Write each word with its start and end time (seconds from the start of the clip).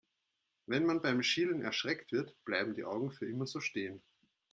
Wenn 0.65 0.87
man 0.87 1.03
beim 1.03 1.21
Schielen 1.21 1.61
erschreckt 1.61 2.11
wird, 2.11 2.35
bleiben 2.43 2.73
die 2.73 2.85
Augen 2.85 3.11
für 3.11 3.29
immer 3.29 3.45
so 3.45 3.59
stehen. 3.59 4.01